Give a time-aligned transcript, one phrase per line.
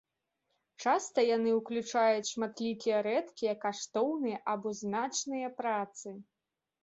[0.83, 6.15] Часта яны ўключаюць шматлікія рэдкія, каштоўныя, або значныя працы.